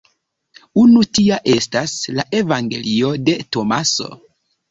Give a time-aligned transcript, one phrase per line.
[0.83, 4.09] Unu tia estas la evangelio de Tomaso.